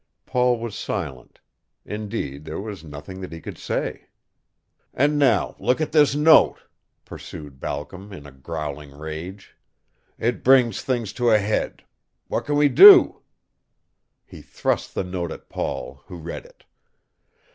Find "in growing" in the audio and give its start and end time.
8.11-8.97